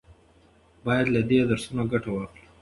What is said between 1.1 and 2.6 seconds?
له دې درسونو ګټه واخلو.